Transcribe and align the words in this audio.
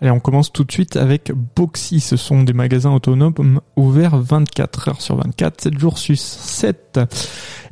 Allez, 0.00 0.10
on 0.10 0.20
commence 0.20 0.50
tout 0.50 0.64
de 0.64 0.72
suite 0.72 0.96
avec 0.96 1.30
Boxy. 1.56 2.00
Ce 2.00 2.16
sont 2.16 2.42
des 2.42 2.54
magasins 2.54 2.92
autonomes 2.92 3.60
ouverts 3.76 4.16
24 4.16 4.88
heures 4.88 5.00
sur 5.02 5.16
24, 5.16 5.60
7 5.60 5.78
jours 5.78 5.98
sur 5.98 6.16
7. 6.16 7.00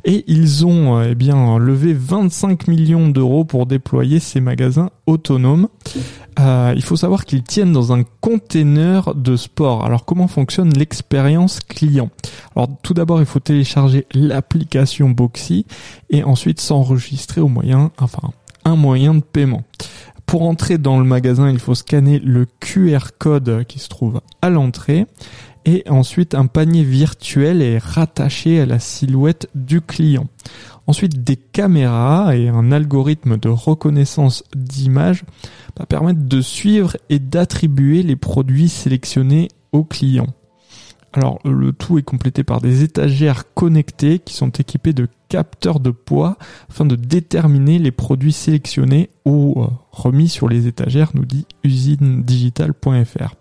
Et 0.05 0.23
ils 0.27 0.65
ont 0.65 1.01
eh 1.01 1.15
bien 1.15 1.57
levé 1.57 1.93
25 1.93 2.67
millions 2.67 3.09
d'euros 3.09 3.45
pour 3.45 3.65
déployer 3.65 4.19
ces 4.19 4.41
magasins 4.41 4.91
autonomes. 5.07 5.69
Euh, 6.39 6.73
il 6.75 6.83
faut 6.83 6.95
savoir 6.95 7.25
qu'ils 7.25 7.43
tiennent 7.43 7.73
dans 7.73 7.93
un 7.93 8.03
container 8.21 9.15
de 9.15 9.35
sport. 9.35 9.83
Alors 9.83 10.05
comment 10.05 10.27
fonctionne 10.27 10.71
l'expérience 10.73 11.59
client? 11.59 12.11
Alors 12.55 12.69
tout 12.83 12.93
d'abord, 12.93 13.19
il 13.21 13.25
faut 13.25 13.39
télécharger 13.39 14.05
l'application 14.13 15.09
Boxy 15.09 15.65
et 16.11 16.23
ensuite 16.23 16.61
s'enregistrer 16.61 17.41
au 17.41 17.47
moyen, 17.47 17.91
enfin 17.97 18.29
un 18.65 18.75
moyen 18.75 19.15
de 19.15 19.21
paiement. 19.21 19.63
Pour 20.29 20.43
entrer 20.43 20.77
dans 20.77 20.99
le 20.99 21.05
magasin, 21.05 21.49
il 21.49 21.57
faut 21.57 21.73
scanner 21.73 22.19
le 22.19 22.45
QR 22.59 23.07
code 23.17 23.65
qui 23.67 23.79
se 23.79 23.89
trouve 23.89 24.21
à 24.43 24.51
l'entrée 24.51 25.07
et 25.65 25.83
ensuite 25.89 26.35
un 26.35 26.45
panier 26.45 26.83
virtuel 26.83 27.63
est 27.63 27.79
rattaché 27.79 28.61
à 28.61 28.67
la 28.67 28.77
silhouette 28.77 29.49
du 29.55 29.81
client. 29.81 30.27
Ensuite, 30.85 31.23
des 31.23 31.35
caméras 31.35 32.37
et 32.37 32.47
un 32.47 32.71
algorithme 32.71 33.37
de 33.37 33.49
reconnaissance 33.49 34.43
d'image 34.55 35.23
permettent 35.89 36.27
de 36.27 36.41
suivre 36.41 36.95
et 37.09 37.17
d'attribuer 37.17 38.03
les 38.03 38.15
produits 38.15 38.69
sélectionnés 38.69 39.47
au 39.71 39.83
client. 39.83 40.27
Alors 41.13 41.39
le 41.43 41.71
tout 41.71 41.97
est 41.97 42.03
complété 42.03 42.43
par 42.43 42.61
des 42.61 42.83
étagères 42.83 43.53
connectées 43.53 44.19
qui 44.19 44.33
sont 44.33 44.49
équipées 44.49 44.93
de 44.93 45.07
capteurs 45.27 45.79
de 45.79 45.91
poids 45.91 46.37
afin 46.69 46.85
de 46.85 46.95
déterminer 46.95 47.79
les 47.79 47.91
produits 47.91 48.33
sélectionnés 48.33 49.09
ou 49.25 49.61
euh, 49.61 49.67
remis 49.91 50.27
sur 50.27 50.47
les 50.47 50.67
étagères, 50.67 51.11
nous 51.13 51.25
dit 51.25 51.45
usinedigital.fr. 51.63 53.35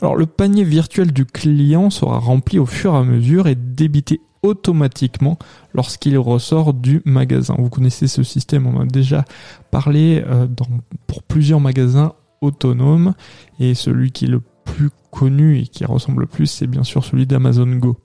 Alors 0.00 0.16
le 0.16 0.26
panier 0.26 0.64
virtuel 0.64 1.12
du 1.12 1.24
client 1.24 1.90
sera 1.90 2.18
rempli 2.18 2.58
au 2.58 2.66
fur 2.66 2.94
et 2.94 2.98
à 2.98 3.04
mesure 3.04 3.46
et 3.46 3.54
débité 3.54 4.20
automatiquement 4.42 5.38
lorsqu'il 5.72 6.18
ressort 6.18 6.74
du 6.74 7.00
magasin. 7.06 7.54
Vous 7.58 7.70
connaissez 7.70 8.06
ce 8.06 8.22
système, 8.22 8.66
on 8.66 8.80
a 8.80 8.84
déjà 8.84 9.24
parlé 9.70 10.22
euh, 10.26 10.46
pour 11.06 11.22
plusieurs 11.22 11.60
magasins 11.60 12.12
autonomes 12.42 13.14
et 13.58 13.74
celui 13.74 14.12
qui 14.12 14.26
le 14.26 14.42
plus 14.64 14.90
connu 15.10 15.58
et 15.58 15.66
qui 15.66 15.84
ressemble 15.84 16.22
le 16.22 16.26
plus, 16.26 16.46
c'est 16.46 16.66
bien 16.66 16.82
sûr 16.82 17.04
celui 17.04 17.26
d'Amazon 17.26 17.70
Go. 17.76 17.96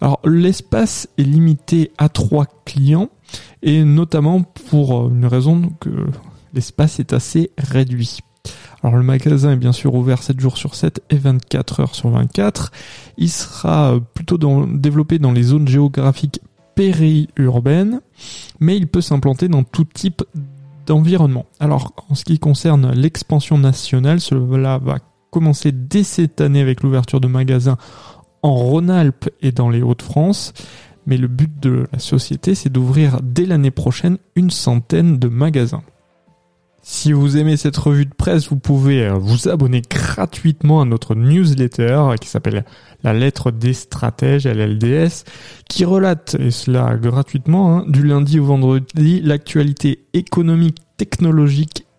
Alors 0.00 0.20
l'espace 0.24 1.08
est 1.18 1.24
limité 1.24 1.92
à 1.98 2.08
trois 2.08 2.46
clients 2.64 3.10
et 3.62 3.84
notamment 3.84 4.42
pour 4.42 5.08
une 5.10 5.26
raison 5.26 5.70
que 5.80 6.06
l'espace 6.54 7.00
est 7.00 7.12
assez 7.12 7.50
réduit. 7.58 8.20
Alors 8.82 8.96
le 8.96 9.02
magasin 9.02 9.52
est 9.52 9.56
bien 9.56 9.72
sûr 9.72 9.94
ouvert 9.94 10.22
7 10.22 10.38
jours 10.38 10.58
sur 10.58 10.74
7 10.74 11.02
et 11.10 11.16
24 11.16 11.80
heures 11.80 11.94
sur 11.94 12.10
24. 12.10 12.70
Il 13.16 13.30
sera 13.30 13.98
plutôt 14.12 14.38
développé 14.66 15.18
dans 15.18 15.32
les 15.32 15.42
zones 15.42 15.68
géographiques 15.68 16.40
périurbaines, 16.74 18.00
mais 18.60 18.76
il 18.76 18.86
peut 18.86 19.00
s'implanter 19.00 19.48
dans 19.48 19.62
tout 19.62 19.84
type 19.84 20.22
d'environnement. 20.86 21.46
Alors 21.60 21.92
en 22.10 22.14
ce 22.14 22.24
qui 22.24 22.38
concerne 22.38 22.92
l'expansion 22.92 23.56
nationale, 23.56 24.20
cela 24.20 24.78
va 24.78 24.98
commencer 25.34 25.72
dès 25.72 26.04
cette 26.04 26.40
année 26.40 26.60
avec 26.60 26.84
l'ouverture 26.84 27.20
de 27.20 27.26
magasins 27.26 27.76
en 28.42 28.54
Rhône-Alpes 28.54 29.28
et 29.42 29.50
dans 29.50 29.68
les 29.68 29.82
Hauts-de-France. 29.82 30.52
Mais 31.06 31.16
le 31.16 31.26
but 31.26 31.50
de 31.60 31.88
la 31.92 31.98
société, 31.98 32.54
c'est 32.54 32.70
d'ouvrir 32.70 33.18
dès 33.20 33.44
l'année 33.44 33.72
prochaine 33.72 34.18
une 34.36 34.50
centaine 34.50 35.18
de 35.18 35.26
magasins. 35.26 35.82
Si 36.82 37.12
vous 37.12 37.36
aimez 37.36 37.56
cette 37.56 37.76
revue 37.76 38.06
de 38.06 38.14
presse, 38.14 38.48
vous 38.48 38.58
pouvez 38.58 39.06
euh, 39.06 39.14
vous 39.14 39.48
abonner 39.48 39.82
gratuitement 39.82 40.82
à 40.82 40.84
notre 40.84 41.16
newsletter 41.16 42.14
qui 42.20 42.28
s'appelle 42.28 42.64
La 43.02 43.12
lettre 43.12 43.50
des 43.50 43.72
stratèges, 43.72 44.46
LLDS, 44.46 45.24
qui 45.68 45.84
relate, 45.84 46.36
et 46.38 46.52
cela 46.52 46.96
gratuitement, 46.96 47.78
hein, 47.78 47.84
du 47.88 48.04
lundi 48.06 48.38
au 48.38 48.44
vendredi, 48.44 49.20
l'actualité 49.20 50.04
économique, 50.12 50.78
technologique 50.96 51.83